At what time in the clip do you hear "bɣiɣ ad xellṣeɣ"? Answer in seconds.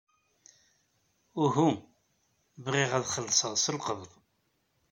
2.63-3.53